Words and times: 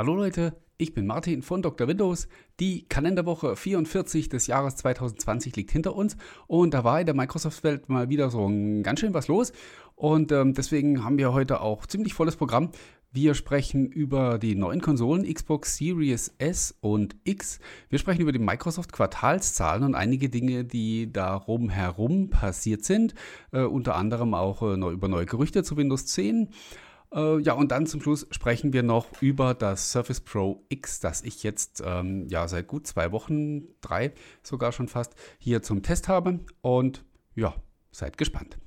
Hallo 0.00 0.14
Leute, 0.14 0.54
ich 0.78 0.94
bin 0.94 1.06
Martin 1.06 1.42
von 1.42 1.60
Dr. 1.60 1.86
Windows. 1.86 2.26
Die 2.58 2.88
Kalenderwoche 2.88 3.54
44 3.54 4.30
des 4.30 4.46
Jahres 4.46 4.76
2020 4.76 5.54
liegt 5.56 5.72
hinter 5.72 5.94
uns 5.94 6.16
und 6.46 6.72
da 6.72 6.84
war 6.84 7.00
in 7.00 7.04
der 7.04 7.14
Microsoft-Welt 7.14 7.90
mal 7.90 8.08
wieder 8.08 8.30
so 8.30 8.46
ein 8.46 8.82
ganz 8.82 9.00
schön 9.00 9.12
was 9.12 9.28
los 9.28 9.52
und 9.96 10.32
ähm, 10.32 10.54
deswegen 10.54 11.04
haben 11.04 11.18
wir 11.18 11.34
heute 11.34 11.60
auch 11.60 11.84
ziemlich 11.84 12.14
volles 12.14 12.36
Programm. 12.36 12.70
Wir 13.12 13.34
sprechen 13.34 13.92
über 13.92 14.38
die 14.38 14.54
neuen 14.54 14.80
Konsolen 14.80 15.30
Xbox 15.30 15.76
Series 15.76 16.34
S 16.38 16.74
und 16.80 17.16
X. 17.24 17.58
Wir 17.90 17.98
sprechen 17.98 18.22
über 18.22 18.32
die 18.32 18.38
Microsoft 18.38 18.94
Quartalszahlen 18.94 19.84
und 19.84 19.94
einige 19.94 20.30
Dinge, 20.30 20.64
die 20.64 21.12
darum 21.12 21.68
herum 21.68 22.30
passiert 22.30 22.86
sind. 22.86 23.14
Äh, 23.52 23.64
unter 23.64 23.96
anderem 23.96 24.32
auch 24.32 24.62
äh, 24.62 24.76
über 24.76 25.08
neue 25.08 25.26
Gerüchte 25.26 25.62
zu 25.62 25.76
Windows 25.76 26.06
10. 26.06 26.48
Äh, 27.12 27.40
ja, 27.40 27.54
und 27.54 27.72
dann 27.72 27.86
zum 27.86 28.00
Schluss 28.00 28.26
sprechen 28.30 28.72
wir 28.72 28.82
noch 28.82 29.20
über 29.20 29.54
das 29.54 29.92
Surface 29.92 30.20
Pro 30.20 30.64
X, 30.68 31.00
das 31.00 31.22
ich 31.22 31.42
jetzt 31.42 31.82
ähm, 31.84 32.28
ja 32.28 32.46
seit 32.46 32.68
gut 32.68 32.86
zwei 32.86 33.10
Wochen, 33.12 33.62
drei 33.80 34.12
sogar 34.42 34.72
schon 34.72 34.88
fast, 34.88 35.14
hier 35.38 35.62
zum 35.62 35.82
Test 35.82 36.08
habe. 36.08 36.40
Und 36.60 37.04
ja, 37.34 37.54
seid 37.90 38.16
gespannt. 38.16 38.58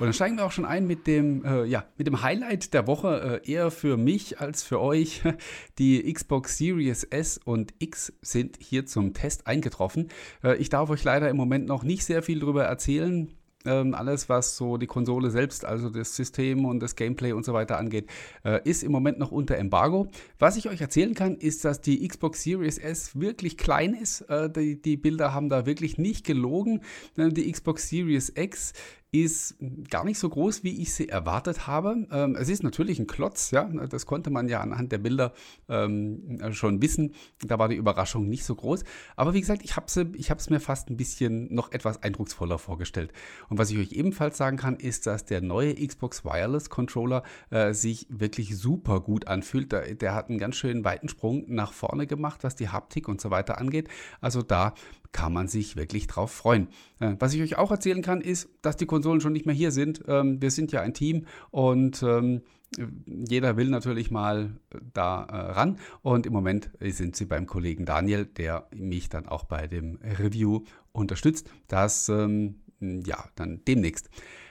Und 0.00 0.06
dann 0.06 0.14
steigen 0.14 0.38
wir 0.38 0.46
auch 0.46 0.50
schon 0.50 0.64
ein 0.64 0.86
mit 0.86 1.06
dem, 1.06 1.44
äh, 1.44 1.64
ja, 1.64 1.84
mit 1.98 2.06
dem 2.06 2.22
Highlight 2.22 2.72
der 2.72 2.86
Woche, 2.86 3.42
äh, 3.44 3.52
eher 3.52 3.70
für 3.70 3.98
mich 3.98 4.40
als 4.40 4.62
für 4.62 4.80
euch. 4.80 5.20
Die 5.78 6.10
Xbox 6.10 6.56
Series 6.56 7.04
S 7.04 7.36
und 7.36 7.74
X 7.80 8.10
sind 8.22 8.56
hier 8.62 8.86
zum 8.86 9.12
Test 9.12 9.46
eingetroffen. 9.46 10.08
Äh, 10.42 10.56
ich 10.56 10.70
darf 10.70 10.88
euch 10.88 11.04
leider 11.04 11.28
im 11.28 11.36
Moment 11.36 11.66
noch 11.66 11.82
nicht 11.82 12.06
sehr 12.06 12.22
viel 12.22 12.40
darüber 12.40 12.64
erzählen. 12.64 13.30
Ähm, 13.66 13.94
alles, 13.94 14.30
was 14.30 14.56
so 14.56 14.78
die 14.78 14.86
Konsole 14.86 15.30
selbst, 15.30 15.66
also 15.66 15.90
das 15.90 16.16
System 16.16 16.64
und 16.64 16.80
das 16.80 16.96
Gameplay 16.96 17.32
und 17.32 17.44
so 17.44 17.52
weiter 17.52 17.76
angeht, 17.76 18.08
äh, 18.42 18.60
ist 18.64 18.82
im 18.82 18.90
Moment 18.90 19.18
noch 19.18 19.32
unter 19.32 19.58
Embargo. 19.58 20.08
Was 20.38 20.56
ich 20.56 20.70
euch 20.70 20.80
erzählen 20.80 21.14
kann, 21.14 21.36
ist, 21.36 21.66
dass 21.66 21.82
die 21.82 22.06
Xbox 22.08 22.42
Series 22.42 22.78
S 22.78 23.20
wirklich 23.20 23.58
klein 23.58 23.92
ist. 23.92 24.22
Äh, 24.22 24.48
die, 24.48 24.80
die, 24.80 24.96
Bilder 24.96 25.34
haben 25.34 25.50
da 25.50 25.66
wirklich 25.66 25.98
nicht 25.98 26.24
gelogen. 26.24 26.80
Äh, 27.18 27.28
die 27.28 27.52
Xbox 27.52 27.88
Series 27.90 28.32
X 28.34 28.72
ist 29.12 29.56
gar 29.90 30.04
nicht 30.04 30.18
so 30.18 30.28
groß, 30.28 30.62
wie 30.62 30.80
ich 30.80 30.94
sie 30.94 31.08
erwartet 31.08 31.66
habe. 31.66 32.06
Ähm, 32.12 32.36
es 32.36 32.48
ist 32.48 32.62
natürlich 32.62 33.00
ein 33.00 33.08
Klotz, 33.08 33.50
ja, 33.50 33.64
das 33.64 34.06
konnte 34.06 34.30
man 34.30 34.48
ja 34.48 34.60
anhand 34.60 34.92
der 34.92 34.98
Bilder 34.98 35.32
ähm, 35.68 36.38
schon 36.52 36.80
wissen. 36.80 37.14
Da 37.44 37.58
war 37.58 37.68
die 37.68 37.76
Überraschung 37.76 38.28
nicht 38.28 38.44
so 38.44 38.54
groß. 38.54 38.84
Aber 39.16 39.34
wie 39.34 39.40
gesagt, 39.40 39.62
ich 39.64 39.76
habe 39.76 39.86
es 39.88 40.50
mir 40.50 40.60
fast 40.60 40.90
ein 40.90 40.96
bisschen 40.96 41.52
noch 41.52 41.72
etwas 41.72 42.02
eindrucksvoller 42.02 42.58
vorgestellt. 42.58 43.12
Und 43.48 43.58
was 43.58 43.70
ich 43.70 43.78
euch 43.78 43.92
ebenfalls 43.92 44.36
sagen 44.36 44.56
kann, 44.56 44.76
ist, 44.76 45.06
dass 45.06 45.24
der 45.24 45.40
neue 45.40 45.74
Xbox 45.74 46.24
Wireless 46.24 46.70
Controller 46.70 47.24
äh, 47.50 47.74
sich 47.74 48.06
wirklich 48.10 48.56
super 48.56 49.00
gut 49.00 49.26
anfühlt. 49.26 49.72
Der, 49.72 49.94
der 49.94 50.14
hat 50.14 50.28
einen 50.28 50.38
ganz 50.38 50.54
schön 50.54 50.84
weiten 50.84 51.08
Sprung 51.08 51.44
nach 51.48 51.72
vorne 51.72 52.06
gemacht, 52.06 52.44
was 52.44 52.54
die 52.54 52.68
Haptik 52.68 53.08
und 53.08 53.20
so 53.20 53.30
weiter 53.30 53.58
angeht. 53.58 53.88
Also 54.20 54.42
da 54.42 54.74
kann 55.12 55.32
man 55.32 55.48
sich 55.48 55.76
wirklich 55.76 56.06
drauf 56.06 56.30
freuen. 56.30 56.68
Äh, 56.98 57.16
was 57.18 57.34
ich 57.34 57.42
euch 57.42 57.56
auch 57.58 57.70
erzählen 57.70 58.02
kann, 58.02 58.20
ist, 58.20 58.48
dass 58.62 58.76
die 58.76 58.86
Konsolen 58.86 59.20
schon 59.20 59.32
nicht 59.32 59.46
mehr 59.46 59.54
hier 59.54 59.72
sind. 59.72 60.02
Ähm, 60.06 60.40
wir 60.40 60.50
sind 60.50 60.72
ja 60.72 60.80
ein 60.80 60.94
Team 60.94 61.26
und 61.50 62.02
ähm, 62.02 62.42
jeder 63.06 63.56
will 63.56 63.68
natürlich 63.68 64.10
mal 64.10 64.56
äh, 64.70 64.78
da 64.92 65.24
äh, 65.24 65.36
ran. 65.52 65.78
Und 66.02 66.26
im 66.26 66.32
Moment 66.32 66.70
sind 66.80 67.16
sie 67.16 67.26
beim 67.26 67.46
Kollegen 67.46 67.84
Daniel, 67.84 68.26
der 68.26 68.68
mich 68.74 69.08
dann 69.08 69.26
auch 69.26 69.44
bei 69.44 69.66
dem 69.66 69.98
Review 70.02 70.64
unterstützt, 70.92 71.50
das 71.68 72.08
ähm, 72.08 72.60
ja 72.80 73.24
dann 73.34 73.62
demnächst 73.66 74.10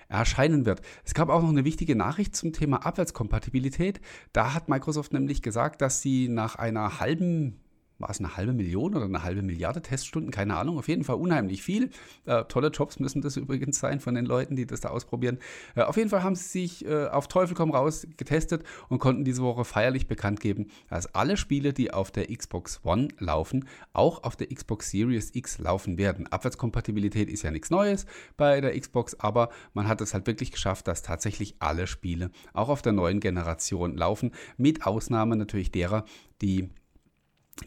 erscheinen 0.09 0.65
wird. 0.65 0.81
Es 1.05 1.13
gab 1.13 1.29
auch 1.29 1.41
noch 1.41 1.49
eine 1.49 1.65
wichtige 1.65 1.95
Nachricht 1.95 2.35
zum 2.35 2.51
Thema 2.51 2.85
Abwärtskompatibilität. 2.85 4.01
Da 4.33 4.53
hat 4.53 4.67
Microsoft 4.67 5.13
nämlich 5.13 5.41
gesagt, 5.41 5.81
dass 5.81 6.01
sie 6.01 6.27
nach 6.27 6.55
einer 6.55 6.99
halben 6.99 7.59
war 7.99 8.09
es 8.09 8.19
eine 8.19 8.37
halbe 8.37 8.53
Million 8.53 8.95
oder 8.95 9.05
eine 9.05 9.23
halbe 9.23 9.41
Milliarde 9.41 9.81
Teststunden, 9.81 10.31
keine 10.31 10.55
Ahnung, 10.55 10.77
auf 10.77 10.87
jeden 10.87 11.03
Fall 11.03 11.17
unheimlich 11.17 11.61
viel. 11.61 11.91
Äh, 12.25 12.45
tolle 12.45 12.69
Jobs 12.69 12.99
müssen 12.99 13.21
das 13.21 13.37
übrigens 13.37 13.79
sein 13.79 13.99
von 13.99 14.15
den 14.15 14.25
Leuten, 14.25 14.55
die 14.55 14.65
das 14.65 14.81
da 14.81 14.89
ausprobieren. 14.89 15.39
Äh, 15.75 15.81
auf 15.81 15.97
jeden 15.97 16.09
Fall 16.09 16.23
haben 16.23 16.35
sie 16.35 16.67
sich 16.67 16.85
äh, 16.85 17.07
auf 17.07 17.27
Teufel 17.27 17.55
komm 17.55 17.71
raus 17.71 18.07
getestet 18.17 18.63
und 18.87 18.99
konnten 18.99 19.25
diese 19.25 19.43
Woche 19.43 19.65
feierlich 19.65 20.07
bekannt 20.07 20.39
geben, 20.39 20.67
dass 20.89 21.13
alle 21.13 21.37
Spiele, 21.37 21.73
die 21.73 21.93
auf 21.93 22.11
der 22.11 22.27
Xbox 22.27 22.79
One 22.83 23.09
laufen, 23.19 23.67
auch 23.93 24.23
auf 24.23 24.35
der 24.35 24.47
Xbox 24.47 24.89
Series 24.91 25.35
X 25.35 25.59
laufen 25.59 25.97
werden. 25.97 26.27
Abwärtskompatibilität 26.27 27.29
ist 27.29 27.43
ja 27.43 27.51
nichts 27.51 27.69
Neues 27.69 28.05
bei 28.37 28.61
der 28.61 28.79
Xbox, 28.79 29.19
aber 29.19 29.49
man 29.73 29.87
hat 29.87 30.01
es 30.01 30.13
halt 30.13 30.25
wirklich 30.25 30.51
geschafft, 30.51 30.87
dass 30.87 31.01
tatsächlich 31.01 31.55
alle 31.59 31.85
Spiele 31.87 32.31
auch 32.53 32.69
auf 32.69 32.81
der 32.81 32.93
neuen 32.93 33.19
Generation 33.19 33.97
laufen, 33.97 34.31
mit 34.57 34.85
Ausnahme 34.85 35.35
natürlich 35.35 35.71
derer, 35.71 36.05
die 36.41 36.69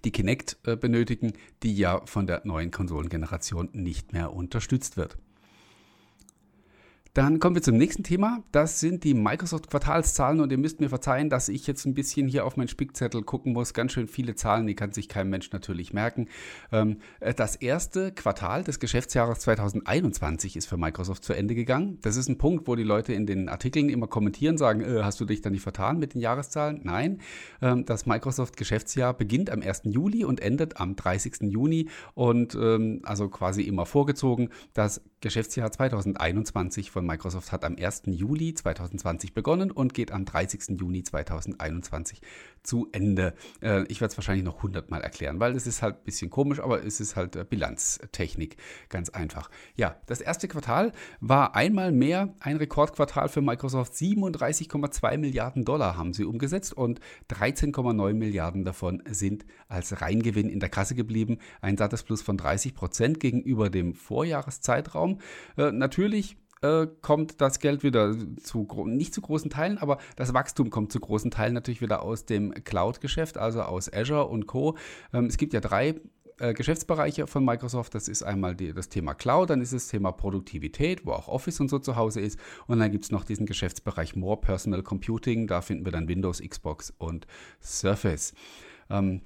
die 0.04 0.12
Kinect 0.12 0.58
äh, 0.64 0.76
benötigen, 0.76 1.32
die 1.62 1.74
ja 1.76 2.02
von 2.06 2.26
der 2.26 2.42
neuen 2.44 2.70
Konsolengeneration 2.70 3.68
nicht 3.72 4.12
mehr 4.12 4.32
unterstützt 4.32 4.96
wird. 4.96 5.16
Dann 7.14 7.40
kommen 7.40 7.54
wir 7.54 7.62
zum 7.62 7.76
nächsten 7.76 8.04
Thema. 8.04 8.42
Das 8.52 8.80
sind 8.80 9.04
die 9.04 9.12
Microsoft-Quartalszahlen 9.12 10.40
und 10.40 10.50
ihr 10.50 10.56
müsst 10.56 10.80
mir 10.80 10.88
verzeihen, 10.88 11.28
dass 11.28 11.50
ich 11.50 11.66
jetzt 11.66 11.84
ein 11.84 11.92
bisschen 11.92 12.26
hier 12.26 12.46
auf 12.46 12.56
meinen 12.56 12.68
Spickzettel 12.68 13.22
gucken 13.22 13.52
muss. 13.52 13.74
Ganz 13.74 13.92
schön 13.92 14.08
viele 14.08 14.34
Zahlen, 14.34 14.66
die 14.66 14.74
kann 14.74 14.92
sich 14.92 15.10
kein 15.10 15.28
Mensch 15.28 15.52
natürlich 15.52 15.92
merken. 15.92 16.28
Ähm, 16.72 17.00
äh, 17.20 17.34
das 17.34 17.56
erste 17.56 18.12
Quartal 18.12 18.64
des 18.64 18.80
Geschäftsjahres 18.80 19.40
2021 19.40 20.56
ist 20.56 20.64
für 20.64 20.78
Microsoft 20.78 21.22
zu 21.22 21.34
Ende 21.34 21.54
gegangen. 21.54 21.98
Das 22.00 22.16
ist 22.16 22.30
ein 22.30 22.38
Punkt, 22.38 22.66
wo 22.66 22.76
die 22.76 22.82
Leute 22.82 23.12
in 23.12 23.26
den 23.26 23.50
Artikeln 23.50 23.90
immer 23.90 24.06
kommentieren, 24.06 24.56
sagen, 24.56 24.80
äh, 24.80 25.02
hast 25.02 25.20
du 25.20 25.26
dich 25.26 25.42
da 25.42 25.50
nicht 25.50 25.62
vertan 25.62 25.98
mit 25.98 26.14
den 26.14 26.22
Jahreszahlen? 26.22 26.80
Nein, 26.82 27.20
ähm, 27.60 27.84
das 27.84 28.06
Microsoft-Geschäftsjahr 28.06 29.12
beginnt 29.12 29.50
am 29.50 29.60
1. 29.60 29.82
Juli 29.84 30.24
und 30.24 30.40
endet 30.40 30.78
am 30.78 30.96
30. 30.96 31.42
Juni 31.42 31.90
und 32.14 32.54
ähm, 32.54 33.00
also 33.02 33.28
quasi 33.28 33.60
immer 33.64 33.84
vorgezogen. 33.84 34.48
Das 34.72 35.02
Geschäftsjahr 35.22 35.70
2021 35.70 36.90
von 36.90 37.06
Microsoft 37.06 37.52
hat 37.52 37.64
am 37.64 37.76
1. 37.76 38.02
Juli 38.06 38.54
2020 38.54 39.34
begonnen 39.34 39.70
und 39.70 39.94
geht 39.94 40.10
am 40.10 40.24
30. 40.24 40.80
Juni 40.80 41.04
2021 41.04 42.20
zu 42.64 42.88
Ende. 42.90 43.34
Äh, 43.60 43.84
ich 43.84 44.00
werde 44.00 44.10
es 44.10 44.18
wahrscheinlich 44.18 44.44
noch 44.44 44.56
100 44.56 44.90
Mal 44.90 45.00
erklären, 45.00 45.38
weil 45.38 45.54
es 45.54 45.68
ist 45.68 45.80
halt 45.80 45.98
ein 45.98 46.04
bisschen 46.04 46.28
komisch, 46.28 46.58
aber 46.58 46.84
es 46.84 46.98
ist 46.98 47.14
halt 47.14 47.36
äh, 47.36 47.44
Bilanztechnik, 47.48 48.56
ganz 48.88 49.10
einfach. 49.10 49.48
Ja, 49.76 49.94
das 50.06 50.20
erste 50.20 50.48
Quartal 50.48 50.90
war 51.20 51.54
einmal 51.54 51.92
mehr 51.92 52.34
ein 52.40 52.56
Rekordquartal 52.56 53.28
für 53.28 53.42
Microsoft. 53.42 53.92
37,2 53.94 55.18
Milliarden 55.18 55.64
Dollar 55.64 55.96
haben 55.96 56.14
sie 56.14 56.24
umgesetzt 56.24 56.72
und 56.72 56.98
13,9 57.30 58.12
Milliarden 58.14 58.64
davon 58.64 59.04
sind 59.06 59.46
als 59.68 60.00
Reingewinn 60.00 60.48
in 60.48 60.58
der 60.58 60.68
Kasse 60.68 60.96
geblieben. 60.96 61.38
Ein 61.60 61.76
sattes 61.76 62.02
Plus 62.02 62.22
von 62.22 62.36
30 62.36 62.74
Prozent 62.74 63.20
gegenüber 63.20 63.70
dem 63.70 63.94
Vorjahreszeitraum. 63.94 65.11
Äh, 65.56 65.72
natürlich 65.72 66.36
äh, 66.62 66.86
kommt 67.00 67.40
das 67.40 67.58
Geld 67.58 67.82
wieder 67.82 68.14
zu, 68.42 68.66
nicht 68.86 69.12
zu 69.14 69.20
großen 69.20 69.50
Teilen, 69.50 69.78
aber 69.78 69.98
das 70.16 70.32
Wachstum 70.32 70.70
kommt 70.70 70.92
zu 70.92 71.00
großen 71.00 71.30
Teilen 71.30 71.54
natürlich 71.54 71.82
wieder 71.82 72.02
aus 72.02 72.24
dem 72.24 72.52
Cloud-Geschäft, 72.52 73.36
also 73.36 73.62
aus 73.62 73.92
Azure 73.92 74.26
und 74.26 74.46
Co. 74.46 74.76
Ähm, 75.12 75.26
es 75.26 75.36
gibt 75.36 75.52
ja 75.52 75.60
drei 75.60 76.00
äh, 76.38 76.54
Geschäftsbereiche 76.54 77.26
von 77.26 77.44
Microsoft. 77.44 77.94
Das 77.94 78.08
ist 78.08 78.22
einmal 78.22 78.54
die, 78.54 78.72
das 78.72 78.88
Thema 78.88 79.14
Cloud, 79.14 79.50
dann 79.50 79.60
ist 79.60 79.72
das 79.72 79.88
Thema 79.88 80.12
Produktivität, 80.12 81.04
wo 81.06 81.12
auch 81.12 81.28
Office 81.28 81.60
und 81.60 81.68
so 81.68 81.78
zu 81.78 81.96
Hause 81.96 82.20
ist. 82.20 82.38
Und 82.66 82.78
dann 82.78 82.90
gibt 82.90 83.04
es 83.04 83.10
noch 83.10 83.24
diesen 83.24 83.46
Geschäftsbereich 83.46 84.16
More 84.16 84.40
Personal 84.40 84.82
Computing. 84.82 85.46
Da 85.46 85.60
finden 85.60 85.84
wir 85.84 85.92
dann 85.92 86.08
Windows, 86.08 86.40
Xbox 86.40 86.92
und 86.98 87.26
Surface. 87.60 88.34
Ähm, 88.90 89.22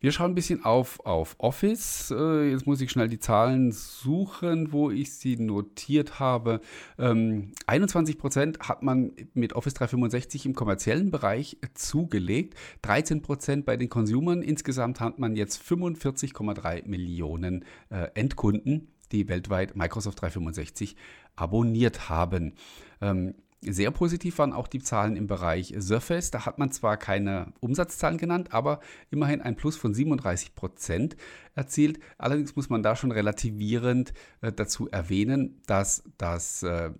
wir 0.00 0.12
schauen 0.12 0.32
ein 0.32 0.34
bisschen 0.34 0.64
auf, 0.64 1.04
auf 1.04 1.36
Office. 1.38 2.10
Äh, 2.10 2.50
jetzt 2.50 2.66
muss 2.66 2.80
ich 2.80 2.90
schnell 2.90 3.08
die 3.08 3.18
Zahlen 3.18 3.70
suchen, 3.70 4.72
wo 4.72 4.90
ich 4.90 5.12
sie 5.12 5.36
notiert 5.36 6.18
habe. 6.18 6.60
Ähm, 6.98 7.52
21% 7.66 8.60
hat 8.60 8.82
man 8.82 9.12
mit 9.34 9.52
Office 9.52 9.74
365 9.74 10.46
im 10.46 10.54
kommerziellen 10.54 11.10
Bereich 11.10 11.58
zugelegt, 11.74 12.54
13% 12.82 13.64
bei 13.64 13.76
den 13.76 13.90
Consumern. 13.90 14.40
Insgesamt 14.42 15.00
hat 15.00 15.18
man 15.18 15.36
jetzt 15.36 15.62
45,3 15.62 16.88
Millionen 16.88 17.66
äh, 17.90 18.08
Endkunden, 18.14 18.88
die 19.12 19.28
weltweit 19.28 19.76
Microsoft 19.76 20.22
365 20.22 20.96
abonniert 21.36 22.08
haben. 22.08 22.54
Ähm, 23.02 23.34
sehr 23.62 23.90
positiv 23.90 24.38
waren 24.38 24.52
auch 24.52 24.68
die 24.68 24.80
Zahlen 24.80 25.16
im 25.16 25.26
Bereich 25.26 25.74
Surface. 25.78 26.30
Da 26.30 26.46
hat 26.46 26.58
man 26.58 26.72
zwar 26.72 26.96
keine 26.96 27.52
Umsatzzahlen 27.60 28.18
genannt, 28.18 28.52
aber 28.52 28.80
immerhin 29.10 29.42
ein 29.42 29.56
Plus 29.56 29.76
von 29.76 29.92
37 29.92 30.54
Prozent 30.54 31.16
erzielt. 31.54 32.00
Allerdings 32.16 32.56
muss 32.56 32.70
man 32.70 32.82
da 32.82 32.96
schon 32.96 33.12
relativierend 33.12 34.14
äh, 34.40 34.52
dazu 34.52 34.88
erwähnen, 34.88 35.60
dass 35.66 36.04
das 36.16 36.62
äh, 36.62 36.90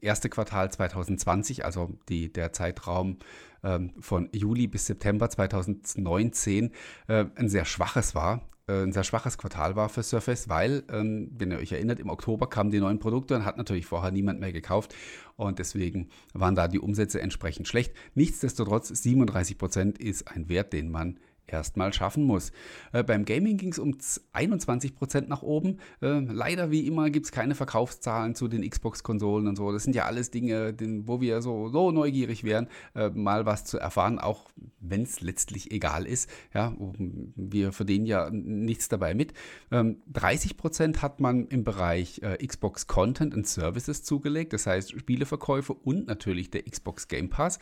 erste 0.00 0.28
Quartal 0.28 0.70
2020, 0.70 1.64
also 1.64 1.98
die, 2.08 2.32
der 2.32 2.52
Zeitraum 2.52 3.18
ähm, 3.64 3.92
von 3.98 4.28
Juli 4.32 4.68
bis 4.68 4.86
September 4.86 5.28
2019, 5.28 6.72
äh, 7.08 7.24
ein 7.34 7.48
sehr 7.48 7.64
schwaches 7.64 8.14
war 8.14 8.48
ein 8.68 8.92
sehr 8.92 9.04
schwaches 9.04 9.38
Quartal 9.38 9.76
war 9.76 9.88
für 9.88 10.02
Surface, 10.02 10.48
weil, 10.48 10.82
ähm, 10.90 11.30
wenn 11.38 11.52
ihr 11.52 11.58
euch 11.58 11.70
erinnert, 11.70 12.00
im 12.00 12.10
Oktober 12.10 12.48
kamen 12.48 12.70
die 12.70 12.80
neuen 12.80 12.98
Produkte 12.98 13.36
und 13.36 13.44
hat 13.44 13.58
natürlich 13.58 13.86
vorher 13.86 14.10
niemand 14.10 14.40
mehr 14.40 14.52
gekauft 14.52 14.92
und 15.36 15.60
deswegen 15.60 16.08
waren 16.34 16.56
da 16.56 16.66
die 16.66 16.80
Umsätze 16.80 17.20
entsprechend 17.20 17.68
schlecht. 17.68 17.94
Nichtsdestotrotz, 18.14 18.88
37 18.88 19.56
Prozent 19.56 19.98
ist 19.98 20.28
ein 20.28 20.48
Wert, 20.48 20.72
den 20.72 20.90
man 20.90 21.20
erstmal 21.46 21.92
schaffen 21.92 22.24
muss. 22.24 22.50
Äh, 22.92 23.04
beim 23.04 23.24
Gaming 23.24 23.56
ging 23.56 23.70
es 23.70 23.78
um 23.78 23.96
21% 24.32 25.28
nach 25.28 25.42
oben. 25.42 25.78
Äh, 26.02 26.20
leider 26.20 26.70
wie 26.70 26.86
immer 26.86 27.10
gibt 27.10 27.26
es 27.26 27.32
keine 27.32 27.54
Verkaufszahlen 27.54 28.34
zu 28.34 28.48
den 28.48 28.68
Xbox-Konsolen 28.68 29.46
und 29.46 29.56
so. 29.56 29.72
Das 29.72 29.84
sind 29.84 29.94
ja 29.94 30.06
alles 30.06 30.30
Dinge, 30.30 30.74
wo 31.06 31.20
wir 31.20 31.42
so, 31.42 31.68
so 31.68 31.92
neugierig 31.92 32.44
wären, 32.44 32.68
äh, 32.94 33.10
mal 33.10 33.46
was 33.46 33.64
zu 33.64 33.78
erfahren, 33.78 34.18
auch 34.18 34.50
wenn 34.90 35.02
es 35.02 35.20
letztlich 35.20 35.70
egal 35.70 36.06
ist. 36.06 36.28
Ja, 36.54 36.74
wir 36.78 37.72
verdienen 37.72 38.06
ja 38.06 38.30
nichts 38.30 38.88
dabei 38.88 39.14
mit. 39.14 39.32
Ähm, 39.70 40.02
30% 40.12 40.98
hat 41.02 41.20
man 41.20 41.46
im 41.48 41.64
Bereich 41.64 42.20
äh, 42.22 42.44
Xbox 42.44 42.86
Content 42.86 43.34
and 43.34 43.46
Services 43.46 44.02
zugelegt, 44.02 44.52
das 44.52 44.66
heißt 44.66 44.98
Spieleverkäufe 44.98 45.74
und 45.74 46.06
natürlich 46.06 46.50
der 46.50 46.62
Xbox 46.64 47.08
Game 47.08 47.30
Pass 47.30 47.58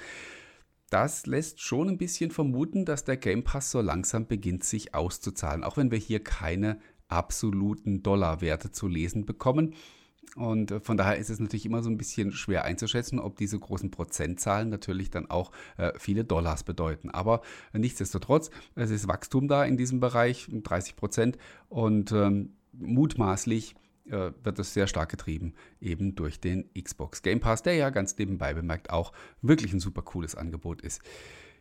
das 0.91 1.27
lässt 1.27 1.61
schon 1.61 1.89
ein 1.89 1.99
bisschen 1.99 2.31
vermuten, 2.31 2.85
dass 2.85 3.03
der 3.03 3.17
Game 3.17 3.43
Pass 3.43 3.73
so 3.73 3.81
langsam 3.81 4.29
beginnt, 4.29 4.63
sich 4.63 4.95
auszuzahlen, 4.95 5.65
auch 5.65 5.77
wenn 5.77 5.91
wir 5.91 5.99
hier 5.99 6.23
keine 6.23 6.79
absoluten 7.09 8.03
Dollarwerte 8.03 8.71
zu 8.71 8.87
lesen 8.87 9.27
bekommen. 9.27 9.75
Und 10.37 10.71
äh, 10.71 10.81
von 10.81 10.97
daher 10.97 11.17
ist 11.17 11.31
es 11.31 11.41
natürlich 11.41 11.67
immer 11.67 11.83
so 11.83 11.91
ein 11.91 11.97
bisschen 11.97 12.33
schwer 12.33 12.65
einzuschätzen, 12.65 13.19
ob 13.19 13.37
diese 13.37 13.59
großen 13.59 13.91
Prozentzahlen 13.91 14.69
natürlich 14.69 15.11
dann 15.11 15.31
auch 15.31 15.53
äh, 15.77 15.93
viele 15.99 16.25
Dollars 16.25 16.65
bedeuten. 16.65 17.11
Aber 17.11 17.43
äh, 17.73 17.79
nichtsdestotrotz, 17.79 18.51
es 18.75 18.91
ist 18.91 19.09
Wachstum 19.09 19.49
da 19.49 19.65
in 19.65 19.77
diesem 19.77 20.01
Bereich, 20.01 20.49
30 20.51 20.97
Prozent. 20.97 21.39
Und 21.69 22.13
ähm, 22.13 22.55
mutmaßlich 22.73 23.75
äh, 24.07 24.33
wird 24.43 24.59
es 24.59 24.75
sehr 24.75 24.87
stark 24.87 25.11
getrieben, 25.11 25.55
eben 25.81 26.15
durch 26.15 26.41
den 26.41 26.69
Xbox 26.75 27.23
Game 27.23 27.41
Pass, 27.41 27.63
der 27.63 27.75
ja 27.75 27.91
ganz 27.91 28.17
nebenbei 28.19 28.55
bemerkt 28.55 28.91
auch 28.91 29.13
wirklich 29.43 29.73
ein 29.73 29.81
super 29.81 30.03
cooles 30.03 30.35
Angebot 30.35 30.83
ist. 30.83 31.03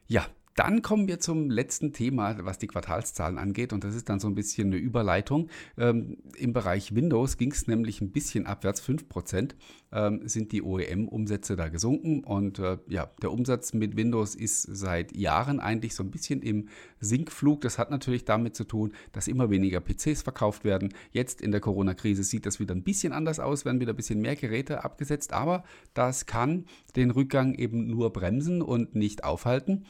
Ja, 0.08 0.26
dann 0.56 0.82
kommen 0.82 1.08
wir 1.08 1.20
zum 1.20 1.50
letzten 1.50 1.94
Thema, 1.94 2.38
was 2.46 2.60
die 2.60 2.68
Quartalszahlen 2.68 3.38
angeht. 3.38 3.74
Und 3.74 3.84
das 3.84 3.96
ist 3.96 4.10
dann 4.10 4.20
so 4.20 4.28
ein 4.28 4.36
bisschen 4.36 4.68
eine 4.68 4.78
Überleitung. 4.78 5.50
Ähm, 5.78 6.18
Im 6.38 6.54
Bereich 6.54 6.94
Windows 6.94 7.38
ging 7.38 7.52
es 7.52 7.68
nämlich 7.68 8.02
ein 8.02 8.12
bisschen 8.12 8.46
abwärts. 8.46 8.82
5% 8.82 9.56
ähm, 9.92 10.22
sind 10.28 10.52
die 10.52 10.62
OEM-Umsätze 10.62 11.56
da 11.56 11.70
gesunken. 11.70 12.24
Und 12.24 12.60
äh, 12.60 12.78
ja, 12.88 13.10
der 13.22 13.32
Umsatz 13.32 13.74
mit 13.74 13.96
Windows 13.96 14.36
ist 14.36 14.62
seit 14.62 15.16
Jahren 15.16 15.60
eigentlich 15.60 15.96
so 15.96 16.04
ein 16.04 16.12
bisschen 16.12 16.42
im 16.42 16.70
Sinkflug. 17.00 17.62
Das 17.62 17.80
hat 17.80 17.90
natürlich 17.90 18.26
damit 18.26 18.56
zu 18.56 18.64
tun, 18.64 18.94
dass 19.12 19.28
immer 19.28 19.50
weniger 19.50 19.80
PCs 19.80 20.22
verkauft 20.22 20.64
werden. 20.64 20.94
Jetzt 21.12 21.42
in 21.42 21.52
der 21.52 21.62
Corona-Krise 21.62 22.24
sieht 22.24 22.46
das 22.46 22.60
wieder 22.60 22.76
ein 22.76 22.84
bisschen 22.84 23.14
anders 23.14 23.40
aus, 23.40 23.66
werden 23.66 23.82
wieder 23.82 23.94
ein 23.94 23.98
bisschen 23.98 24.22
mehr 24.22 24.36
Geräte 24.36 24.84
abgesetzt. 24.84 25.34
Aber 25.34 25.64
das 25.94 26.28
kann 26.28 26.66
den 26.96 27.10
Rückgang 27.10 27.56
eben 27.56 27.88
nur 27.88 28.14
bremsen 28.14 28.62
und 28.62 28.94
nicht 28.94 29.24
aufhalten. 29.24 29.86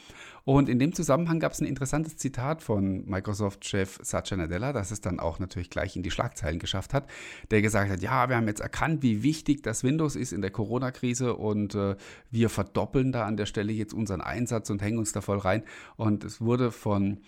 In 0.59 0.79
dem 0.79 0.94
Zusammenhang 0.94 1.39
gab 1.39 1.53
es 1.53 1.61
ein 1.61 1.65
interessantes 1.65 2.17
Zitat 2.17 2.61
von 2.61 3.05
Microsoft-Chef 3.05 4.00
Satya 4.01 4.38
Nadella, 4.38 4.73
das 4.73 4.91
es 4.91 5.01
dann 5.01 5.19
auch 5.19 5.39
natürlich 5.39 5.69
gleich 5.69 5.95
in 5.95 6.03
die 6.03 6.11
Schlagzeilen 6.11 6.59
geschafft 6.59 6.94
hat, 6.94 7.07
der 7.51 7.61
gesagt 7.61 7.89
hat, 7.89 8.01
ja, 8.01 8.29
wir 8.29 8.35
haben 8.35 8.47
jetzt 8.47 8.61
erkannt, 8.61 9.03
wie 9.03 9.23
wichtig 9.23 9.63
das 9.63 9.83
Windows 9.83 10.15
ist 10.15 10.33
in 10.33 10.41
der 10.41 10.51
Corona-Krise 10.51 11.35
und 11.35 11.75
äh, 11.75 11.95
wir 12.29 12.50
verdoppeln 12.50 13.11
da 13.11 13.25
an 13.25 13.38
der 13.38 13.45
Stelle 13.45 13.71
jetzt 13.71 13.94
unseren 13.94 14.21
Einsatz 14.21 14.69
und 14.69 14.81
hängen 14.81 14.97
uns 14.97 15.11
da 15.11 15.21
voll 15.21 15.39
rein. 15.39 15.63
Und 15.95 16.23
es 16.23 16.41
wurde 16.41 16.71
von 16.71 17.21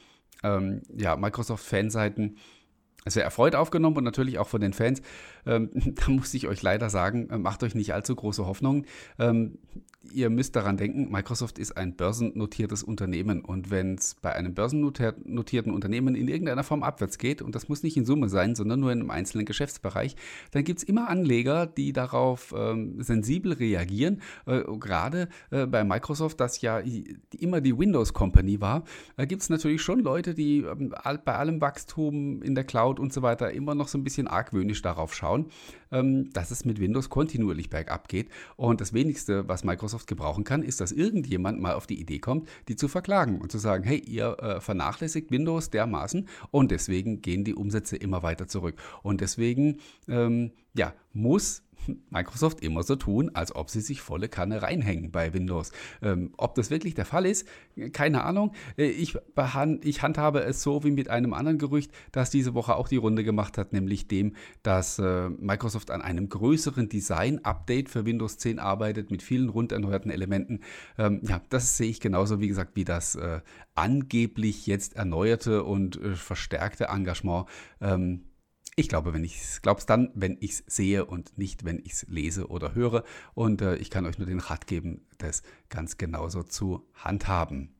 ähm, 0.44 0.81
ja, 0.95 1.16
Microsoft-Fanseiten 1.16 2.38
sehr 3.06 3.24
erfreut 3.24 3.56
aufgenommen 3.56 3.98
und 3.98 4.04
natürlich 4.04 4.40
auch 4.40 4.48
von 4.48 4.62
den 4.62 4.74
Fans. 4.74 5.02
Ähm, 5.46 5.69
da 5.74 6.12
muss 6.12 6.34
ich 6.34 6.48
euch 6.48 6.62
leider 6.62 6.90
sagen, 6.90 7.30
äh, 7.30 7.38
macht 7.38 7.63
euch 7.63 7.75
nicht 7.75 7.94
allzu 7.94 8.16
große 8.16 8.46
Hoffnungen. 8.46 8.86
Ähm, 9.19 9.57
ihr 10.12 10.30
müsst 10.30 10.56
daran 10.56 10.78
denken, 10.78 11.12
Microsoft 11.12 11.60
ist 11.60 11.78
ein 11.78 11.96
börsennotiertes 11.96 12.84
Unternehmen 12.84 13.42
und 13.42 13.72
wenn 13.72 13.96
es 13.96 14.16
bei 14.16 14.34
einem 14.34 14.54
börsennotierten 14.54 15.74
Unternehmen 15.74 16.16
in 16.16 16.28
irgendeiner 16.28 16.63
Form 16.63 16.84
abwärts 16.84 17.18
geht, 17.18 17.42
und 17.42 17.56
das 17.56 17.69
muss 17.69 17.84
nicht 17.84 17.98
in 17.98 18.06
Summe 18.06 18.30
sein, 18.30 18.56
sondern 18.56 18.80
nur 18.80 18.92
in 18.92 19.00
einem 19.00 19.12
einzelnen 19.12 19.46
Geschäftsbereich, 19.46 20.16
dann 20.51 20.63
gibt 20.63 20.80
es 20.80 20.84
immer 20.84 21.10
Anleger, 21.10 21.66
die 21.66 21.94
darauf 21.94 22.54
ähm, 22.58 23.01
sensibel 23.01 23.54
reagieren. 23.54 24.22
Äh, 24.46 24.62
gerade 24.80 25.30
äh, 25.51 25.66
bei 25.66 25.84
Microsoft, 25.84 26.40
das 26.40 26.62
ja 26.62 26.81
immer 27.38 27.62
die 27.62 27.78
Windows 27.78 28.13
Company 28.13 28.62
war, 28.62 28.84
äh, 29.18 29.28
gibt 29.28 29.42
es 29.42 29.50
natürlich 29.50 29.81
schon 29.81 30.00
Leute, 30.00 30.34
die 30.34 30.60
ähm, 30.60 30.94
bei 31.25 31.36
allem 31.36 31.62
Wachstum 31.62 32.42
in 32.42 32.56
der 32.56 32.63
Cloud 32.63 32.94
und 33.00 33.13
so 33.13 33.21
weiter 33.21 33.51
immer 33.51 33.75
noch 33.75 33.88
so 33.88 33.97
ein 33.97 34.03
bisschen 34.03 34.27
argwöhnisch 34.27 34.81
darauf 34.81 35.13
schauen, 35.13 35.47
ähm, 35.92 36.31
dass 36.31 36.51
es 36.51 36.65
mit 36.65 36.80
Windows 36.80 37.09
kontinuierlich 37.09 37.69
bergab 37.69 38.07
geht. 38.07 38.30
Und 38.56 38.81
das 38.81 38.94
wenigste, 38.94 39.47
was 39.47 39.63
Microsoft 39.63 40.07
gebrauchen 40.07 40.44
kann, 40.44 40.63
ist, 40.63 40.81
dass 40.81 40.92
irgendjemand 40.92 41.59
mal 41.59 41.74
auf 41.74 41.88
die 41.88 42.00
Idee 42.00 42.19
kommt, 42.19 42.47
die 42.68 42.75
zu 42.75 42.88
verklagen 42.88 43.39
und 43.39 43.51
zu 43.51 43.57
sagen, 43.57 43.83
hey, 43.83 44.00
ihr 44.00 44.38
äh, 44.39 44.62
vernachlässigt 44.62 45.31
Windows 45.31 45.69
dermaßen 45.69 46.27
und 46.51 46.71
deswegen 46.71 47.21
gehen 47.21 47.44
die 47.44 47.56
Umsätze 47.56 47.95
immer 47.95 48.24
weiter 48.24 48.47
zurück. 48.47 48.75
Und 49.03 49.21
deswegen, 49.21 49.77
ähm, 50.07 50.51
ja, 50.75 50.94
muss 51.13 51.66
Microsoft 52.10 52.62
immer 52.62 52.83
so 52.83 52.95
tun, 52.95 53.31
als 53.33 53.56
ob 53.56 53.69
sie 53.69 53.81
sich 53.81 54.01
volle 54.01 54.30
Kanne 54.30 54.62
reinhängen 54.62 55.12
bei 55.12 55.33
Windows. 55.33 55.72
Ähm, 56.01 56.33
ob 56.38 56.56
das 56.56 56.69
wirklich 56.69 56.95
der 56.95 57.06
Fall 57.06 57.25
ist, 57.25 57.48
keine 57.94 58.24
Ahnung. 58.24 58.54
Äh, 58.77 58.86
ich, 58.86 59.18
ich 59.81 60.01
handhabe 60.01 60.44
es 60.44 60.62
so 60.62 60.83
wie 60.83 60.92
mit 60.92 61.10
einem 61.10 61.33
anderen 61.33 61.57
Gerücht, 61.57 61.92
das 62.12 62.30
diese 62.30 62.54
Woche 62.54 62.75
auch 62.75 62.88
die 62.88 62.95
Runde 62.98 63.24
gemacht 63.24 63.57
hat, 63.57 63.74
nämlich 63.74 64.07
dem, 64.07 64.36
dass 64.63 65.00
äh, 65.00 65.30
Microsoft 65.30 65.92
an 65.92 66.01
einem 66.01 66.30
größeren 66.30 66.89
Design-Update 66.89 67.89
für 67.89 68.06
Windows 68.06 68.38
10 68.38 68.60
arbeitet 68.60 69.12
mit 69.12 69.22
vielen 69.22 69.50
rund 69.50 69.72
erneuerten 69.72 70.12
Elementen. 70.12 70.62
Ähm, 70.98 71.22
ja, 71.24 71.42
das 71.50 71.77
sehe 71.77 71.89
ich 71.89 72.00
genauso, 72.00 72.39
wie 72.39 72.48
gesagt, 72.48 72.75
wie 72.75 72.86
das 72.86 73.16
äh, 73.16 73.42
angeblich 73.75 74.68
jetzt 74.68 74.95
erneuerte 74.95 75.63
und 75.63 76.01
äh, 76.01 76.16
verstärkte 76.16 76.86
Engagement. 76.86 77.48
Ähm, 77.81 78.24
ich 78.75 78.89
glaube, 78.89 79.13
wenn 79.13 79.24
ich 79.24 79.42
es 79.42 79.62
glaube 79.62 79.80
es 79.80 79.86
dann, 79.86 80.12
wenn 80.16 80.38
ich 80.39 80.51
es 80.51 80.63
sehe 80.68 81.06
und 81.06 81.38
nicht, 81.38 81.63
wenn 81.63 81.80
ich 81.80 81.94
es 81.94 82.06
lese 82.07 82.48
oder 82.50 82.75
höre. 82.75 83.04
Und 83.33 83.62
äh, 83.62 83.75
ich 83.77 83.89
kann 83.89 84.06
euch 84.06 84.18
nur 84.18 84.27
den 84.27 84.39
Rat 84.39 84.68
geben, 84.68 85.06
das 85.18 85.44
ganz 85.69 85.98
genauso 85.98 86.44
zu 86.44 86.86
handhaben. 86.94 87.75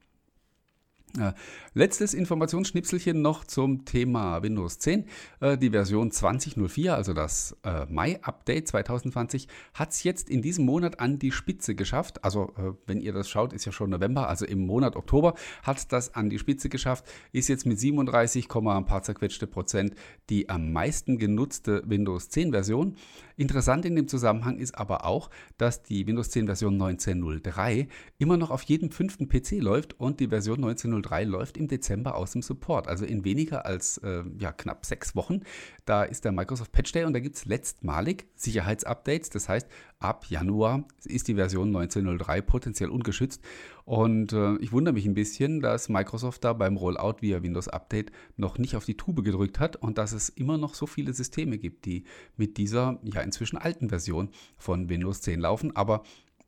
Äh, 1.19 1.33
letztes 1.73 2.13
Informationsschnipselchen 2.13 3.21
noch 3.21 3.45
zum 3.45 3.85
Thema 3.85 4.44
Windows 4.44 4.79
10. 4.79 5.06
Äh, 5.39 5.57
die 5.57 5.69
Version 5.69 6.12
2004, 6.12 6.95
also 6.95 7.13
das 7.13 7.57
äh, 7.63 7.85
Mai-Update 7.89 8.67
2020, 8.67 9.47
hat 9.73 9.91
es 9.91 10.03
jetzt 10.03 10.29
in 10.29 10.41
diesem 10.41 10.65
Monat 10.65 11.00
an 11.00 11.19
die 11.19 11.31
Spitze 11.31 11.75
geschafft. 11.75 12.23
Also, 12.23 12.53
wenn 12.85 13.01
ihr 13.01 13.13
das 13.13 13.29
schaut, 13.29 13.53
ist 13.53 13.65
ja 13.65 13.71
schon 13.71 13.89
November, 13.89 14.28
also 14.28 14.45
im 14.45 14.66
Monat 14.66 14.95
Oktober 14.95 15.35
hat 15.63 15.92
das 15.92 16.13
an 16.16 16.30
die 16.30 16.40
Spitze 16.40 16.69
geschafft. 16.69 17.06
Ist 17.31 17.47
jetzt 17.47 17.66
mit 17.66 17.80
37, 17.80 18.47
ein 18.54 18.85
paar 18.85 19.04
zerquetschte 19.04 19.47
Prozent 19.47 19.95
die 20.30 20.49
am 20.49 20.71
meisten 20.71 21.18
genutzte 21.18 21.83
Windows 21.85 22.30
10 22.30 22.51
Version. 22.51 22.95
Interessant 23.37 23.85
in 23.85 23.95
dem 23.95 24.07
Zusammenhang 24.07 24.57
ist 24.57 24.78
aber 24.78 25.06
auch, 25.06 25.30
dass 25.57 25.83
die 25.83 26.07
Windows 26.07 26.30
10 26.31 26.45
Version 26.45 26.81
19.03 26.81 27.87
immer 28.18 28.37
noch 28.37 28.49
auf 28.49 28.63
jedem 28.63 28.92
fünften 28.92 29.28
PC 29.28 29.61
läuft 29.61 29.99
und 29.99 30.19
die 30.19 30.30
Version 30.30 30.63
19.03 30.63 31.05
läuft 31.06 31.57
im 31.57 31.68
Dezember 31.68 32.16
aus 32.16 32.31
dem 32.31 32.42
Support. 32.42 32.88
Also 32.88 33.06
in 33.06 33.24
weniger 33.24 33.66
als 33.66 33.97
äh, 34.00 34.24
ja, 34.40 34.52
knapp 34.52 34.85
sechs 34.85 35.16
Wochen. 35.16 35.42
Da 35.85 36.04
ist 36.04 36.26
der 36.26 36.31
Microsoft 36.31 36.71
Patch 36.71 36.92
Day 36.92 37.06
und 37.06 37.14
da 37.14 37.19
gibt 37.19 37.35
es 37.35 37.45
letztmalig 37.45 38.28
Sicherheitsupdates. 38.35 39.30
Das 39.30 39.50
heißt, 39.50 39.68
ab 40.00 40.26
Januar 40.28 40.85
ist 41.06 41.28
die 41.28 41.35
Version 41.35 41.76
19.03 41.76 42.42
potenziell 42.42 42.90
ungeschützt. 42.90 43.42
Und 43.85 44.33
äh, 44.33 44.56
ich 44.57 44.71
wundere 44.71 44.94
mich 44.94 45.06
ein 45.06 45.14
bisschen, 45.14 45.62
dass 45.62 45.90
Microsoft 45.90 46.44
da 46.44 46.54
beim 46.54 46.76
Rollout 46.76 47.18
via 47.21 47.44
Windows 47.44 47.68
Update 47.68 48.12
noch 48.35 48.57
nicht 48.57 48.76
auf 48.76 48.85
die 48.85 48.97
Tube 48.97 49.24
gedrückt 49.24 49.59
hat 49.59 49.76
und 49.76 49.97
dass 49.97 50.12
es 50.12 50.30
immer 50.30 50.57
noch 50.57 50.74
so 50.74 50.88
viele 50.88 51.14
Systeme 51.14 51.57
gibt, 51.57 51.85
die 51.85 52.06
mit 52.35 52.57
dieser 52.57 53.00
ja 53.04 53.21
inzwischen 53.21 53.57
alten 53.57 53.90
Version 53.90 54.30
von 54.57 54.90
Windows 54.90 55.21
10 55.21 55.40
laufen. 55.40 55.76
Aber 55.76 56.04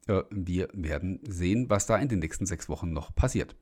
äh, 0.07 0.23
wir 0.31 0.69
werden 0.73 1.19
sehen, 1.27 1.69
was 1.69 1.85
da 1.85 1.97
in 1.97 2.09
den 2.09 2.19
nächsten 2.19 2.45
sechs 2.45 2.69
Wochen 2.69 2.91
noch 2.91 3.13
passiert. 3.13 3.55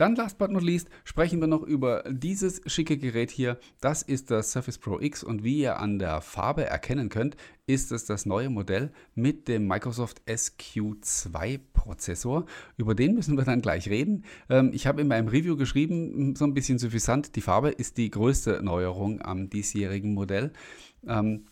Dann 0.00 0.14
last 0.14 0.38
but 0.38 0.50
not 0.50 0.62
least 0.62 0.88
sprechen 1.04 1.40
wir 1.42 1.46
noch 1.46 1.62
über 1.62 2.02
dieses 2.08 2.62
schicke 2.64 2.96
Gerät 2.96 3.30
hier. 3.30 3.58
Das 3.82 4.00
ist 4.00 4.30
das 4.30 4.50
Surface 4.50 4.78
Pro 4.78 4.98
X 4.98 5.22
und 5.22 5.44
wie 5.44 5.58
ihr 5.58 5.78
an 5.78 5.98
der 5.98 6.22
Farbe 6.22 6.64
erkennen 6.64 7.10
könnt, 7.10 7.36
ist 7.66 7.92
es 7.92 8.06
das 8.06 8.24
neue 8.24 8.48
Modell 8.48 8.92
mit 9.14 9.46
dem 9.46 9.66
Microsoft 9.66 10.22
SQ2 10.26 11.60
Prozessor. 11.74 12.46
Über 12.78 12.94
den 12.94 13.14
müssen 13.14 13.36
wir 13.36 13.44
dann 13.44 13.60
gleich 13.60 13.90
reden. 13.90 14.24
Ähm, 14.48 14.70
ich 14.72 14.86
habe 14.86 15.02
in 15.02 15.08
meinem 15.08 15.28
Review 15.28 15.58
geschrieben, 15.58 16.34
so 16.34 16.46
ein 16.46 16.54
bisschen 16.54 16.78
suffisant, 16.78 17.36
die 17.36 17.42
Farbe 17.42 17.68
ist 17.68 17.98
die 17.98 18.10
größte 18.10 18.62
Neuerung 18.62 19.20
am 19.20 19.50
diesjährigen 19.50 20.14
Modell. 20.14 20.54
Ähm, 21.06 21.44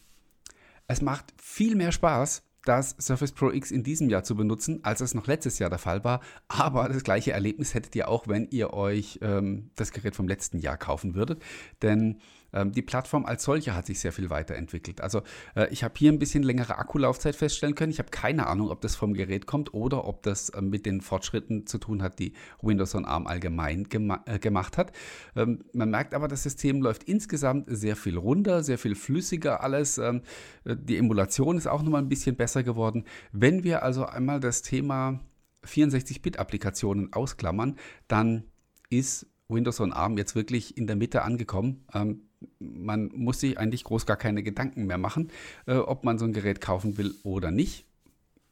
es 0.87 1.03
macht 1.03 1.35
viel 1.37 1.77
mehr 1.77 1.93
Spaß, 1.93 2.48
das 2.69 2.95
Surface 3.01 3.33
Pro 3.33 3.51
X 3.51 3.71
in 3.71 3.83
diesem 3.83 4.11
Jahr 4.11 4.25
zu 4.25 4.37
benutzen, 4.37 4.81
als 4.83 5.01
es 5.01 5.15
noch 5.15 5.27
letztes 5.27 5.59
Jahr 5.59 5.71
der 5.71 5.79
Fall 5.79 6.05
war. 6.05 6.21
Aber 6.49 6.89
das 6.89 7.03
gleiche 7.03 7.33
Erlebnis 7.33 7.73
hättet 7.73 7.97
ihr 7.97 8.09
auch, 8.09 8.29
wenn 8.29 8.47
ihr 8.51 8.75
euch 8.75 9.19
ähm, 9.23 9.71
das 9.75 9.91
Gerät 9.91 10.15
vom 10.15 10.29
letzten 10.29 10.59
Jahr 10.59 10.77
kaufen 10.77 11.15
würdet. 11.15 11.43
Denn 11.81 12.21
die 12.53 12.83
Plattform 12.83 13.27
als 13.27 13.45
solche 13.45 13.75
hat 13.75 13.87
sich 13.87 14.01
sehr 14.01 14.13
viel 14.13 14.31
weiterentwickelt. 14.31 15.01
Also 15.01 15.23
äh, 15.55 15.69
ich 15.71 15.85
habe 15.85 15.95
hier 15.97 16.11
ein 16.11 16.19
bisschen 16.19 16.43
längere 16.43 16.79
Akkulaufzeit 16.79 17.37
feststellen 17.37 17.75
können. 17.75 17.93
Ich 17.93 17.99
habe 17.99 18.11
keine 18.11 18.47
Ahnung, 18.47 18.71
ob 18.71 18.81
das 18.81 18.97
vom 18.97 19.15
Gerät 19.15 19.47
kommt 19.47 19.75
oder 19.75 20.07
ob 20.07 20.23
das 20.23 20.49
äh, 20.51 20.63
mit 20.63 20.87
den 20.87 21.01
Fortschritten 21.01 21.67
zu 21.67 21.79
tun 21.79 22.03
hat, 22.03 22.19
die 22.19 22.33
Windows 22.63 22.95
on 22.95 23.05
ARM 23.05 23.27
allgemein 23.27 23.85
gema 23.85 24.23
äh, 24.27 24.39
gemacht 24.39 24.79
hat. 24.79 24.93
Ähm, 25.37 25.65
man 25.73 25.91
merkt 25.91 26.15
aber, 26.15 26.29
das 26.29 26.43
System 26.43 26.81
läuft 26.81 27.05
insgesamt 27.05 27.67
sehr 27.69 27.97
viel 27.97 28.17
runder, 28.17 28.63
sehr 28.63 28.79
viel 28.79 28.95
flüssiger 28.95 29.63
alles. 29.63 29.99
Ähm, 29.99 30.23
die 30.65 30.97
Emulation 30.97 31.59
ist 31.59 31.67
auch 31.67 31.83
nochmal 31.83 32.03
ein 32.03 32.09
bisschen 32.09 32.37
besser 32.37 32.63
geworden. 32.63 33.05
Wenn 33.33 33.65
wir 33.65 33.83
also 33.83 34.07
einmal 34.07 34.41
das 34.41 34.63
Thema 34.63 35.21
64-Bit-Applikationen 35.65 37.13
ausklammern, 37.13 37.77
dann 38.07 38.45
ist 38.91 39.27
Windows 39.49 39.81
on 39.81 39.93
ARM 39.93 40.19
jetzt 40.19 40.35
wirklich 40.35 40.77
in 40.77 40.87
der 40.87 40.97
Mitte 40.97 41.23
angekommen. 41.23 41.85
Ähm, 41.95 42.28
man 42.59 43.11
muss 43.15 43.41
sich 43.41 43.59
eigentlich 43.59 43.85
groß 43.85 44.07
gar 44.07 44.17
keine 44.17 44.43
Gedanken 44.43 44.87
mehr 44.87 44.99
machen, 44.99 45.31
äh, 45.67 45.77
ob 45.77 46.05
man 46.05 46.19
so 46.19 46.25
ein 46.25 46.33
Gerät 46.33 46.61
kaufen 46.61 46.99
will 46.99 47.15
oder 47.23 47.51
nicht. 47.51 47.85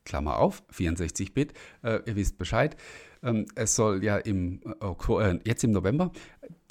Klammer 0.04 0.38
auf, 0.38 0.62
64-Bit, 0.72 1.52
äh, 1.82 2.00
ihr 2.06 2.16
wisst 2.16 2.38
Bescheid. 2.38 2.76
Ähm, 3.22 3.46
es 3.54 3.74
soll 3.74 4.04
ja 4.04 4.16
im, 4.16 4.60
äh, 4.80 5.38
jetzt 5.44 5.64
im 5.64 5.72
November 5.72 6.12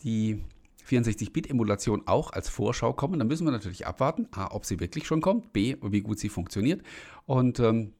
die 0.03 0.41
64-Bit-Emulation 0.87 2.03
auch 2.05 2.31
als 2.31 2.49
Vorschau 2.49 2.93
kommen. 2.93 3.19
Da 3.19 3.25
müssen 3.25 3.45
wir 3.45 3.51
natürlich 3.51 3.85
abwarten, 3.87 4.27
A, 4.31 4.53
ob 4.53 4.65
sie 4.65 4.79
wirklich 4.79 5.05
schon 5.05 5.21
kommt, 5.21 5.51
B, 5.51 5.75
wie 5.81 6.01
gut 6.01 6.19
sie 6.19 6.29
funktioniert. 6.29 6.81
Und 7.25 7.59
ähm, 7.59 7.93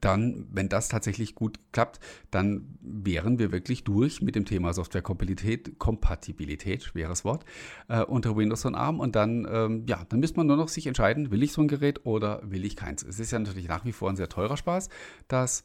dann, 0.00 0.46
wenn 0.50 0.68
das 0.68 0.88
tatsächlich 0.88 1.34
gut 1.34 1.58
klappt, 1.72 2.00
dann 2.30 2.78
wären 2.80 3.38
wir 3.38 3.52
wirklich 3.52 3.84
durch 3.84 4.22
mit 4.22 4.34
dem 4.34 4.44
Thema 4.44 4.72
Softwarekompatibilität, 4.72 5.78
Kompatibilität, 5.78 6.82
schweres 6.82 7.24
Wort, 7.24 7.44
äh, 7.88 8.02
unter 8.02 8.36
Windows 8.36 8.64
und 8.64 8.74
ARM. 8.74 9.00
Und 9.00 9.16
dann, 9.16 9.46
ähm, 9.50 9.84
ja, 9.86 10.04
dann 10.08 10.20
müsste 10.20 10.38
man 10.38 10.46
nur 10.46 10.56
noch 10.56 10.68
sich 10.68 10.86
entscheiden, 10.86 11.30
will 11.30 11.42
ich 11.42 11.52
so 11.52 11.60
ein 11.62 11.68
Gerät 11.68 12.04
oder 12.04 12.40
will 12.44 12.64
ich 12.64 12.76
keins. 12.76 13.02
Es 13.02 13.20
ist 13.20 13.30
ja 13.30 13.38
natürlich 13.38 13.68
nach 13.68 13.84
wie 13.84 13.92
vor 13.92 14.08
ein 14.08 14.16
sehr 14.16 14.28
teurer 14.28 14.56
Spaß, 14.56 14.88
das 15.28 15.64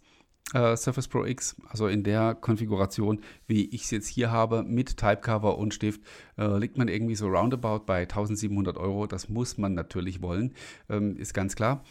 äh, 0.53 0.77
Surface 0.77 1.07
Pro 1.07 1.25
X, 1.25 1.55
also 1.69 1.87
in 1.87 2.03
der 2.03 2.35
Konfiguration, 2.35 3.21
wie 3.47 3.65
ich 3.69 3.85
es 3.85 3.91
jetzt 3.91 4.07
hier 4.07 4.31
habe, 4.31 4.63
mit 4.63 4.97
Typecover 4.97 5.57
und 5.57 5.73
Stift, 5.73 6.01
äh, 6.37 6.57
liegt 6.59 6.77
man 6.77 6.87
irgendwie 6.87 7.15
so 7.15 7.27
roundabout 7.27 7.85
bei 7.85 8.01
1700 8.01 8.77
Euro. 8.77 9.07
Das 9.07 9.27
muss 9.29 9.57
man 9.57 9.73
natürlich 9.73 10.21
wollen, 10.21 10.53
ähm, 10.89 11.17
ist 11.17 11.33
ganz 11.33 11.55
klar. 11.55 11.83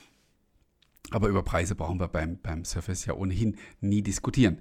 Aber 1.11 1.29
über 1.29 1.43
Preise 1.43 1.75
brauchen 1.75 2.01
wir 2.01 2.09
beim, 2.09 2.39
beim 2.39 2.65
Surface 2.65 3.07
ja 3.07 3.15
ohnehin 3.15 3.57
nie 3.81 4.03
diskutieren. 4.03 4.59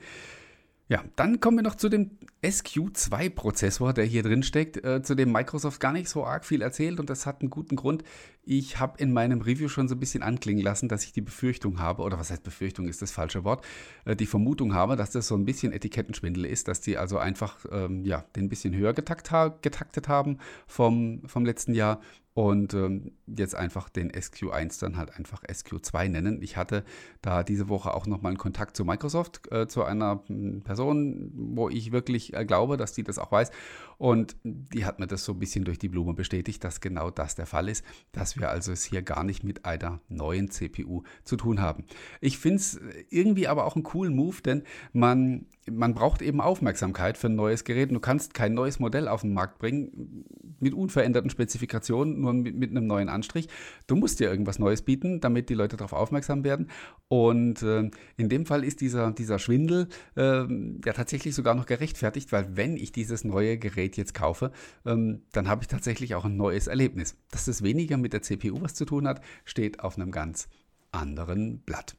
Ja, 0.89 1.01
dann 1.15 1.39
kommen 1.39 1.57
wir 1.57 1.63
noch 1.63 1.75
zu 1.75 1.87
dem 1.87 2.11
SQ2-Prozessor, 2.43 3.93
der 3.93 4.03
hier 4.03 4.21
drin 4.21 4.43
steckt, 4.43 4.83
äh, 4.83 5.01
zu 5.01 5.15
dem 5.15 5.31
Microsoft 5.31 5.79
gar 5.79 5.93
nicht 5.93 6.09
so 6.09 6.25
arg 6.25 6.45
viel 6.45 6.61
erzählt 6.61 6.99
und 6.99 7.09
das 7.09 7.25
hat 7.25 7.39
einen 7.39 7.49
guten 7.49 7.77
Grund. 7.77 8.03
Ich 8.43 8.79
habe 8.79 9.01
in 9.01 9.13
meinem 9.13 9.39
Review 9.39 9.69
schon 9.69 9.87
so 9.87 9.95
ein 9.95 9.99
bisschen 9.99 10.23
anklingen 10.23 10.61
lassen, 10.61 10.89
dass 10.89 11.05
ich 11.05 11.13
die 11.13 11.21
Befürchtung 11.21 11.79
habe, 11.79 12.03
oder 12.03 12.19
was 12.19 12.31
heißt 12.31 12.43
Befürchtung 12.43 12.89
ist 12.89 13.01
das 13.01 13.11
falsche 13.11 13.45
Wort, 13.45 13.65
äh, 14.03 14.17
die 14.17 14.25
Vermutung 14.25 14.73
habe, 14.73 14.97
dass 14.97 15.11
das 15.11 15.27
so 15.27 15.35
ein 15.35 15.45
bisschen 15.45 15.71
Etikettenschwindel 15.71 16.45
ist, 16.45 16.67
dass 16.67 16.81
die 16.81 16.97
also 16.97 17.17
einfach 17.17 17.65
ähm, 17.71 18.03
ja, 18.03 18.25
den 18.35 18.45
ein 18.45 18.49
bisschen 18.49 18.75
höher 18.75 18.93
getakt 18.93 19.31
ha 19.31 19.57
getaktet 19.61 20.09
haben 20.09 20.37
vom, 20.67 21.21
vom 21.25 21.45
letzten 21.45 21.73
Jahr 21.73 22.01
und 22.33 22.73
ähm, 22.73 23.11
jetzt 23.27 23.55
einfach 23.55 23.89
den 23.89 24.11
SQ1 24.11 24.79
dann 24.79 24.97
halt 24.97 25.15
einfach 25.15 25.43
SQ2 25.43 26.09
nennen. 26.09 26.41
Ich 26.41 26.57
hatte 26.57 26.83
da 27.21 27.43
diese 27.43 27.69
Woche 27.69 27.93
auch 27.93 28.07
nochmal 28.07 28.31
einen 28.31 28.39
Kontakt 28.39 28.75
zu 28.75 28.85
Microsoft, 28.85 29.51
äh, 29.51 29.67
zu 29.67 29.83
einer 29.83 30.23
hm, 30.27 30.61
Person, 30.61 31.31
wo 31.33 31.69
ich 31.69 31.91
wirklich 31.91 32.33
äh, 32.33 32.43
glaube, 32.43 32.77
dass 32.77 32.93
die 32.93 33.03
das 33.03 33.19
auch 33.19 33.31
weiß. 33.31 33.51
Und 33.99 34.35
die 34.43 34.85
hat 34.85 34.99
mir 34.99 35.05
das 35.05 35.23
so 35.23 35.33
ein 35.33 35.39
bisschen 35.39 35.63
durch 35.63 35.77
die 35.77 35.89
Blume 35.89 36.15
bestätigt, 36.15 36.63
dass 36.63 36.81
genau 36.81 37.11
das 37.11 37.35
der 37.35 37.45
Fall 37.45 37.69
ist, 37.69 37.85
dass 38.11 38.37
wir 38.39 38.49
also 38.49 38.71
es 38.71 38.83
hier 38.83 39.03
gar 39.03 39.23
nicht 39.23 39.43
mit 39.43 39.65
einer 39.65 39.99
neuen 40.09 40.49
CPU 40.49 41.03
zu 41.23 41.37
tun 41.37 41.61
haben. 41.61 41.85
Ich 42.19 42.39
finde 42.39 42.57
es 42.57 42.81
irgendwie 43.09 43.47
aber 43.47 43.65
auch 43.65 43.75
einen 43.75 43.83
coolen 43.83 44.15
Move, 44.15 44.41
denn 44.41 44.63
man, 44.91 45.45
man 45.71 45.93
braucht 45.93 46.21
eben 46.21 46.41
Aufmerksamkeit 46.41 47.17
für 47.17 47.27
ein 47.27 47.35
neues 47.35 47.63
Gerät. 47.63 47.91
Du 47.91 47.99
kannst 47.99 48.33
kein 48.33 48.53
neues 48.53 48.79
Modell 48.79 49.07
auf 49.07 49.21
den 49.21 49.33
Markt 49.33 49.59
bringen 49.59 50.25
mit 50.59 50.73
unveränderten 50.73 51.29
Spezifikationen 51.29 52.21
nur 52.21 52.33
mit, 52.33 52.55
mit, 52.55 52.71
einem 52.71 52.87
neuen 52.87 53.09
Anstrich. 53.09 53.47
Du 53.87 53.95
musst 53.95 54.19
dir 54.19 54.29
irgendwas 54.29 54.59
Neues 54.59 54.81
bieten, 54.81 55.21
damit 55.21 55.49
die 55.49 55.53
Leute 55.53 55.77
darauf 55.77 55.93
aufmerksam 55.93 56.43
werden. 56.43 56.69
Und 57.07 57.61
äh, 57.61 57.89
in 58.17 58.29
dem 58.29 58.45
Fall 58.45 58.63
ist 58.63 58.81
dieser, 58.81 59.11
dieser 59.11 59.39
Schwindel 59.39 59.87
äh, 60.15 60.43
ja 60.85 60.93
tatsächlich 60.93 61.35
sogar 61.35 61.55
noch 61.55 61.65
gerechtfertigt, 61.65 62.31
weil 62.31 62.55
wenn 62.57 62.75
ich 62.77 62.91
dieses 62.91 63.23
neue 63.23 63.57
Gerät 63.57 63.97
jetzt 63.97 64.13
kaufe, 64.13 64.51
ähm, 64.85 65.23
dann 65.31 65.47
habe 65.47 65.63
ich 65.63 65.67
tatsächlich 65.67 66.15
auch 66.15 66.25
ein 66.25 66.37
neues 66.37 66.67
Erlebnis. 66.67 67.17
Dass 67.31 67.45
das 67.45 67.63
weniger 67.63 67.97
mit 67.97 68.13
der 68.13 68.21
CPU 68.21 68.61
was 68.61 68.73
zu 68.73 68.85
tun 68.85 69.07
hat, 69.07 69.21
steht 69.45 69.79
auf 69.79 69.97
einem 69.97 70.11
ganz 70.11 70.47
anderen 70.91 71.59
Blatt. 71.59 71.95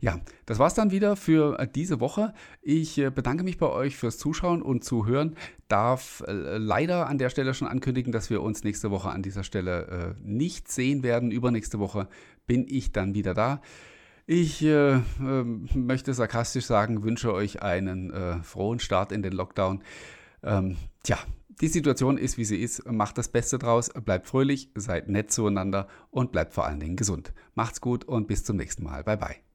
Ja, 0.00 0.18
das 0.46 0.58
war's 0.58 0.74
dann 0.74 0.90
wieder 0.90 1.14
für 1.14 1.58
äh, 1.58 1.68
diese 1.68 2.00
Woche. 2.00 2.32
Ich 2.62 2.96
äh, 2.98 3.10
bedanke 3.10 3.44
mich 3.44 3.58
bei 3.58 3.68
euch 3.68 3.96
fürs 3.96 4.16
Zuschauen 4.16 4.62
und 4.62 4.82
Zuhören. 4.82 5.36
Darf 5.68 6.22
äh, 6.26 6.32
leider 6.32 7.06
an 7.06 7.18
der 7.18 7.28
Stelle 7.28 7.52
schon 7.52 7.68
ankündigen, 7.68 8.10
dass 8.10 8.30
wir 8.30 8.42
uns 8.42 8.64
nächste 8.64 8.90
Woche 8.90 9.10
an 9.10 9.22
dieser 9.22 9.44
Stelle 9.44 10.16
nicht 10.22 10.70
sehen 10.70 11.02
werden. 11.02 11.30
Übernächste 11.30 11.78
Woche 11.78 12.08
bin 12.46 12.66
ich 12.68 12.92
dann 12.92 13.14
wieder 13.14 13.34
da. 13.34 13.60
Ich 14.32 14.62
äh, 14.62 14.92
äh, 14.92 15.00
möchte 15.74 16.14
sarkastisch 16.14 16.64
sagen, 16.64 17.02
wünsche 17.02 17.34
euch 17.34 17.62
einen 17.62 18.12
äh, 18.12 18.42
frohen 18.44 18.78
Start 18.78 19.10
in 19.10 19.22
den 19.22 19.32
Lockdown. 19.32 19.82
Ähm, 20.44 20.76
tja, 21.02 21.18
die 21.60 21.66
Situation 21.66 22.16
ist, 22.16 22.38
wie 22.38 22.44
sie 22.44 22.62
ist. 22.62 22.86
Macht 22.90 23.18
das 23.18 23.28
Beste 23.28 23.58
draus, 23.58 23.90
bleibt 23.90 24.28
fröhlich, 24.28 24.70
seid 24.76 25.08
nett 25.08 25.32
zueinander 25.32 25.88
und 26.10 26.30
bleibt 26.30 26.54
vor 26.54 26.64
allen 26.64 26.78
Dingen 26.78 26.96
gesund. 26.96 27.32
Macht's 27.54 27.80
gut 27.80 28.04
und 28.04 28.28
bis 28.28 28.44
zum 28.44 28.56
nächsten 28.56 28.84
Mal. 28.84 29.02
Bye 29.02 29.16
bye. 29.16 29.49